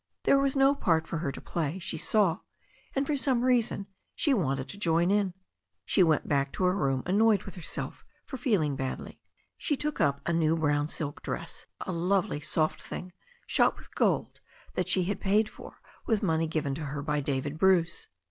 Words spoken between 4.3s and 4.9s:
wanted to